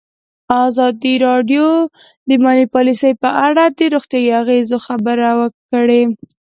ازادي 0.65 1.13
راډیو 1.27 1.65
د 2.27 2.29
مالي 2.43 2.65
پالیسي 2.73 3.11
په 3.21 3.29
اړه 3.47 3.63
د 3.77 3.79
روغتیایي 3.93 4.31
اغېزو 4.41 4.77
خبره 4.87 5.29
کړې. 5.71 6.01